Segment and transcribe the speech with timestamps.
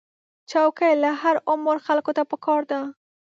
[0.49, 2.79] چوکۍ له هر عمر خلکو ته پکار ده.